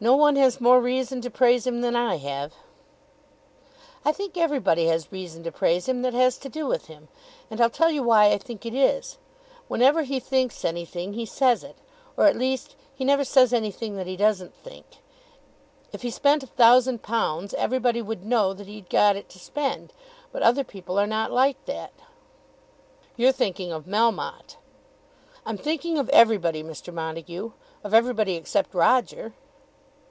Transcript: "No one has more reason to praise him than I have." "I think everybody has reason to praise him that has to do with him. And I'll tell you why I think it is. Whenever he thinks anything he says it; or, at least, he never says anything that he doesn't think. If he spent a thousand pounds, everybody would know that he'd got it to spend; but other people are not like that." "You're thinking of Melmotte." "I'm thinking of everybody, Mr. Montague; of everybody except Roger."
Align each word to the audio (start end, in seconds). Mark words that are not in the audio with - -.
"No 0.00 0.14
one 0.14 0.36
has 0.36 0.60
more 0.60 0.80
reason 0.80 1.20
to 1.22 1.28
praise 1.28 1.66
him 1.66 1.80
than 1.80 1.96
I 1.96 2.18
have." 2.18 2.52
"I 4.04 4.12
think 4.12 4.36
everybody 4.36 4.84
has 4.86 5.10
reason 5.10 5.42
to 5.42 5.50
praise 5.50 5.88
him 5.88 6.02
that 6.02 6.14
has 6.14 6.38
to 6.38 6.48
do 6.48 6.68
with 6.68 6.86
him. 6.86 7.08
And 7.50 7.60
I'll 7.60 7.68
tell 7.68 7.90
you 7.90 8.04
why 8.04 8.30
I 8.30 8.38
think 8.38 8.64
it 8.64 8.74
is. 8.76 9.18
Whenever 9.66 10.02
he 10.02 10.20
thinks 10.20 10.64
anything 10.64 11.14
he 11.14 11.26
says 11.26 11.64
it; 11.64 11.78
or, 12.16 12.26
at 12.26 12.36
least, 12.36 12.76
he 12.94 13.04
never 13.04 13.24
says 13.24 13.52
anything 13.52 13.96
that 13.96 14.06
he 14.06 14.16
doesn't 14.16 14.54
think. 14.54 14.86
If 15.90 16.02
he 16.02 16.10
spent 16.10 16.44
a 16.44 16.46
thousand 16.46 17.02
pounds, 17.02 17.52
everybody 17.54 18.00
would 18.00 18.24
know 18.24 18.52
that 18.52 18.68
he'd 18.68 18.88
got 18.88 19.16
it 19.16 19.28
to 19.30 19.40
spend; 19.40 19.92
but 20.30 20.42
other 20.44 20.62
people 20.62 20.96
are 20.96 21.08
not 21.08 21.32
like 21.32 21.64
that." 21.64 21.90
"You're 23.16 23.32
thinking 23.32 23.72
of 23.72 23.86
Melmotte." 23.86 24.58
"I'm 25.44 25.58
thinking 25.58 25.98
of 25.98 26.08
everybody, 26.10 26.62
Mr. 26.62 26.94
Montague; 26.94 27.50
of 27.82 27.92
everybody 27.92 28.36
except 28.36 28.74
Roger." 28.74 29.34